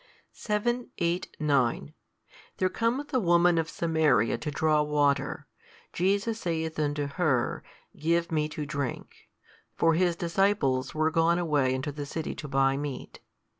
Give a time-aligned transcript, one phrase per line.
[0.31, 1.93] 7, 8, 9
[2.57, 5.45] There cometh a woman of Samaria to draw water:
[5.93, 7.63] Jesus saith unto her,
[7.95, 9.29] Give Me to drink.
[9.75, 13.19] (For His disciples were gone away unto the city to buy meat).